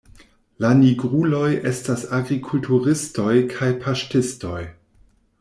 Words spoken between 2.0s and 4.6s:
agrikulturistoj kaj paŝtistoj.